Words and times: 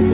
Halo 0.00 0.08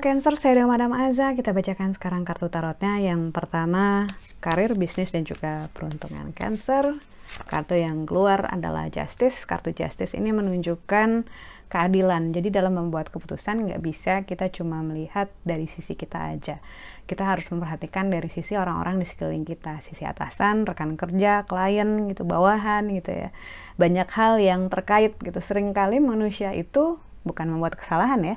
Cancer, 0.00 0.32
saya 0.40 0.64
Dama 0.64 0.72
Madam 0.72 0.96
Aza. 0.96 1.36
Kita 1.36 1.52
bacakan 1.52 1.92
sekarang 1.92 2.24
kartu 2.24 2.48
tarotnya. 2.48 2.96
Yang 2.96 3.28
pertama, 3.28 4.08
karir, 4.40 4.72
bisnis, 4.72 5.12
dan 5.12 5.28
juga 5.28 5.68
peruntungan 5.76 6.32
Cancer. 6.32 6.96
Kartu 7.44 7.76
yang 7.76 8.08
keluar 8.08 8.48
adalah 8.48 8.88
Justice. 8.88 9.44
Kartu 9.44 9.76
Justice 9.76 10.16
ini 10.16 10.32
menunjukkan 10.32 11.28
keadilan. 11.68 12.32
Jadi 12.32 12.48
dalam 12.52 12.76
membuat 12.76 13.10
keputusan 13.10 13.68
nggak 13.68 13.80
bisa 13.82 14.22
kita 14.24 14.50
cuma 14.50 14.80
melihat 14.80 15.30
dari 15.42 15.66
sisi 15.66 15.98
kita 15.98 16.34
aja. 16.34 16.60
Kita 17.04 17.24
harus 17.24 17.44
memperhatikan 17.52 18.08
dari 18.08 18.28
sisi 18.32 18.56
orang-orang 18.56 19.00
di 19.00 19.06
sekeliling 19.06 19.44
kita, 19.44 19.84
sisi 19.84 20.08
atasan, 20.08 20.64
rekan 20.64 20.96
kerja, 20.96 21.44
klien 21.44 22.08
gitu, 22.08 22.24
bawahan 22.24 22.88
gitu 22.92 23.12
ya. 23.12 23.28
Banyak 23.76 24.08
hal 24.12 24.40
yang 24.40 24.72
terkait 24.72 25.16
gitu. 25.20 25.38
Seringkali 25.40 26.00
manusia 26.00 26.56
itu 26.56 26.96
bukan 27.24 27.48
membuat 27.48 27.76
kesalahan 27.80 28.20
ya, 28.24 28.36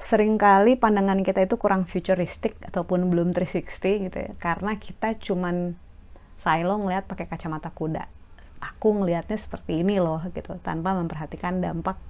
sering 0.00 0.36
kali 0.36 0.76
pandangan 0.76 1.22
kita 1.22 1.46
itu 1.46 1.56
kurang 1.56 1.86
futuristik 1.86 2.58
ataupun 2.66 3.08
belum 3.08 3.32
360 3.32 4.10
gitu 4.10 4.18
ya 4.20 4.32
karena 4.42 4.76
kita 4.76 5.16
cuman 5.16 5.78
silo 6.34 6.74
ngelihat 6.82 7.06
pakai 7.06 7.30
kacamata 7.30 7.70
kuda 7.70 8.04
aku 8.60 9.00
ngelihatnya 9.00 9.38
seperti 9.38 9.84
ini 9.84 10.02
loh 10.02 10.20
gitu 10.34 10.58
tanpa 10.60 10.96
memperhatikan 10.96 11.60
dampak 11.60 12.00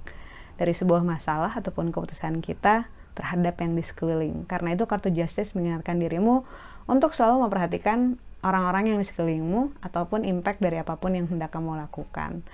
dari 0.61 0.75
sebuah 0.75 1.03
masalah 1.03 1.55
ataupun 1.55 1.91
keputusan 1.91 2.43
kita 2.43 2.87
terhadap 3.15 3.59
yang 3.63 3.79
di 3.79 3.85
sekeliling. 3.87 4.45
Karena 4.47 4.75
itu 4.75 4.85
kartu 4.85 5.11
justice 5.11 5.55
mengingatkan 5.55 5.99
dirimu 6.03 6.43
untuk 6.91 7.15
selalu 7.15 7.47
memperhatikan 7.49 8.19
orang-orang 8.45 8.93
yang 8.93 8.99
di 9.01 9.07
sekelilingmu 9.09 9.81
ataupun 9.81 10.27
impact 10.29 10.61
dari 10.61 10.83
apa 10.83 11.01
pun 11.01 11.17
yang 11.17 11.27
hendak 11.31 11.55
kamu 11.55 11.81
lakukan. 11.81 12.45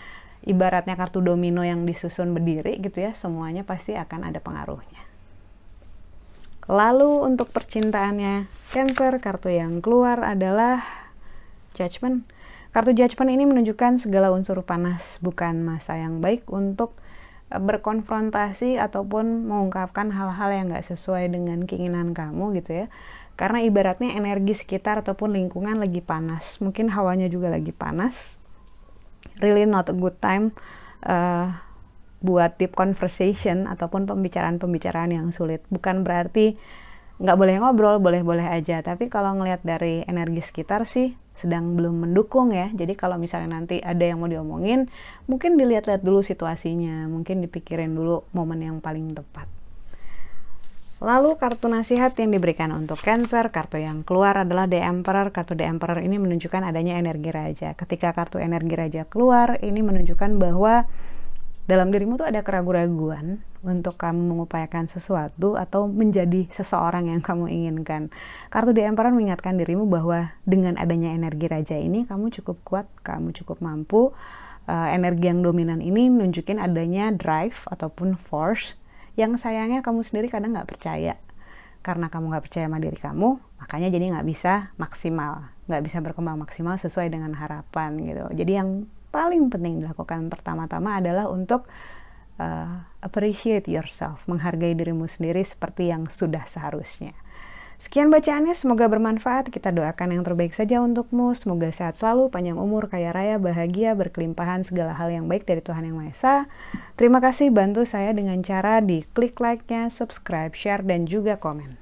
Ibaratnya 0.41 0.97
kartu 0.97 1.21
domino 1.21 1.61
yang 1.61 1.85
disusun 1.85 2.33
berdiri 2.33 2.81
gitu 2.81 3.05
ya 3.05 3.13
semuanya 3.13 3.67
pasti 3.67 3.93
akan 3.93 4.25
ada 4.25 4.41
pengaruhnya. 4.41 5.05
Lalu 6.71 7.27
untuk 7.27 7.51
percintaannya 7.51 8.47
Cancer, 8.71 9.19
kartu 9.19 9.51
yang 9.51 9.83
keluar 9.83 10.23
adalah 10.23 10.87
Judgment. 11.75 12.23
Kartu 12.71 12.95
Judgment 12.95 13.35
ini 13.35 13.43
menunjukkan 13.43 13.99
segala 13.99 14.31
unsur 14.31 14.63
panas, 14.63 15.19
bukan 15.19 15.67
masa 15.67 15.99
yang 15.99 16.23
baik 16.23 16.47
untuk 16.47 16.95
berkonfrontasi 17.51 18.79
ataupun 18.79 19.51
mengungkapkan 19.51 20.15
hal-hal 20.15 20.51
yang 20.55 20.71
gak 20.71 20.87
sesuai 20.87 21.35
dengan 21.35 21.67
keinginan 21.67 22.15
kamu 22.15 22.55
gitu 22.63 22.85
ya. 22.85 22.87
Karena 23.35 23.65
ibaratnya 23.65 24.15
energi 24.15 24.55
sekitar 24.55 25.03
ataupun 25.03 25.35
lingkungan 25.35 25.81
lagi 25.81 26.05
panas, 26.05 26.63
mungkin 26.63 26.93
hawanya 26.93 27.27
juga 27.27 27.51
lagi 27.51 27.75
panas. 27.75 28.39
Really 29.43 29.65
not 29.67 29.89
a 29.91 29.97
good 29.97 30.15
time 30.21 30.53
uh, 31.09 31.51
buat 32.21 32.61
deep 32.61 32.77
conversation 32.77 33.65
ataupun 33.65 34.05
pembicaraan-pembicaraan 34.05 35.11
yang 35.17 35.33
sulit. 35.33 35.65
Bukan 35.73 36.05
berarti 36.05 36.61
nggak 37.21 37.37
boleh 37.37 37.55
ngobrol, 37.61 38.01
boleh-boleh 38.01 38.49
aja. 38.49 38.81
Tapi 38.81 39.13
kalau 39.13 39.37
ngelihat 39.37 39.61
dari 39.61 40.01
energi 40.09 40.41
sekitar 40.41 40.89
sih 40.89 41.13
sedang 41.37 41.77
belum 41.77 42.09
mendukung 42.09 42.53
ya. 42.57 42.73
Jadi 42.73 42.97
kalau 42.97 43.21
misalnya 43.21 43.61
nanti 43.61 43.77
ada 43.81 44.01
yang 44.01 44.25
mau 44.25 44.29
diomongin, 44.29 44.89
mungkin 45.29 45.61
dilihat-lihat 45.61 46.01
dulu 46.01 46.25
situasinya, 46.25 47.07
mungkin 47.13 47.45
dipikirin 47.45 47.93
dulu 47.93 48.25
momen 48.33 48.65
yang 48.65 48.81
paling 48.81 49.13
tepat. 49.13 49.47
Lalu 51.01 51.41
kartu 51.41 51.65
nasihat 51.73 52.13
yang 52.21 52.29
diberikan 52.29 52.77
untuk 52.77 53.01
Cancer, 53.01 53.49
kartu 53.49 53.81
yang 53.81 54.05
keluar 54.05 54.45
adalah 54.45 54.69
The 54.69 54.85
Emperor. 54.85 55.33
Kartu 55.33 55.57
The 55.57 55.65
Emperor 55.65 56.05
ini 56.05 56.21
menunjukkan 56.21 56.61
adanya 56.61 57.01
energi 57.01 57.33
raja. 57.33 57.73
Ketika 57.73 58.13
kartu 58.13 58.37
energi 58.37 58.77
raja 58.77 59.03
keluar, 59.09 59.57
ini 59.65 59.81
menunjukkan 59.81 60.37
bahwa 60.37 60.85
dalam 61.71 61.95
dirimu 61.95 62.19
tuh 62.19 62.27
ada 62.27 62.43
keraguan-raguan 62.43 63.39
untuk 63.63 63.95
kamu 63.95 64.19
mengupayakan 64.35 64.91
sesuatu 64.91 65.55
atau 65.55 65.87
menjadi 65.87 66.51
seseorang 66.51 67.07
yang 67.15 67.23
kamu 67.23 67.47
inginkan. 67.47 68.11
Kartu 68.51 68.75
The 68.75 68.91
Emperor 68.91 69.15
mengingatkan 69.15 69.55
dirimu 69.55 69.87
bahwa 69.87 70.35
dengan 70.43 70.75
adanya 70.75 71.15
energi 71.15 71.47
raja 71.47 71.79
ini 71.79 72.03
kamu 72.11 72.35
cukup 72.43 72.59
kuat, 72.67 72.87
kamu 73.07 73.31
cukup 73.39 73.63
mampu. 73.63 74.11
Uh, 74.71 74.87
energi 74.93 75.27
yang 75.27 75.43
dominan 75.43 75.83
ini 75.83 76.13
nunjukin 76.13 76.61
adanya 76.61 77.11
drive 77.11 77.67
ataupun 77.73 78.15
force 78.15 78.79
yang 79.19 79.35
sayangnya 79.35 79.83
kamu 79.83 80.05
sendiri 80.07 80.31
kadang 80.31 80.55
nggak 80.55 80.69
percaya 80.69 81.19
karena 81.81 82.13
kamu 82.13 82.31
nggak 82.31 82.45
percaya 82.45 82.69
sama 82.69 82.79
diri 82.79 82.95
kamu 82.95 83.41
makanya 83.57 83.89
jadi 83.89 84.05
nggak 84.15 84.27
bisa 84.29 84.71
maksimal 84.77 85.49
nggak 85.67 85.83
bisa 85.83 85.99
berkembang 86.05 86.37
maksimal 86.39 86.77
sesuai 86.77 87.09
dengan 87.09 87.33
harapan 87.35 87.99
gitu 88.05 88.25
jadi 88.37 88.53
yang 88.63 88.87
paling 89.11 89.51
penting 89.51 89.83
dilakukan 89.83 90.31
pertama-tama 90.31 91.03
adalah 91.03 91.29
untuk 91.29 91.67
uh, 92.41 92.87
appreciate 93.05 93.69
yourself, 93.69 94.25
menghargai 94.31 94.73
dirimu 94.73 95.05
sendiri 95.11 95.45
seperti 95.45 95.93
yang 95.93 96.09
sudah 96.09 96.47
seharusnya. 96.49 97.13
Sekian 97.81 98.13
bacaannya, 98.13 98.53
semoga 98.53 98.93
bermanfaat. 98.93 99.49
Kita 99.49 99.73
doakan 99.73 100.13
yang 100.13 100.21
terbaik 100.21 100.53
saja 100.53 100.85
untukmu. 100.85 101.33
Semoga 101.33 101.73
sehat 101.73 101.97
selalu, 101.97 102.29
panjang 102.29 102.61
umur, 102.61 102.93
kaya 102.93 103.09
raya, 103.09 103.41
bahagia, 103.41 103.97
berkelimpahan 103.97 104.69
segala 104.69 104.93
hal 104.93 105.09
yang 105.09 105.25
baik 105.25 105.49
dari 105.49 105.65
Tuhan 105.65 105.89
Yang 105.89 105.97
Maha 105.97 106.13
Esa. 106.13 106.37
Terima 107.01 107.25
kasih 107.25 107.49
bantu 107.49 107.89
saya 107.89 108.13
dengan 108.13 108.37
cara 108.45 108.85
di 108.85 109.01
klik 109.17 109.41
like-nya, 109.41 109.89
subscribe, 109.89 110.53
share, 110.53 110.85
dan 110.85 111.09
juga 111.09 111.41
komen. 111.41 111.81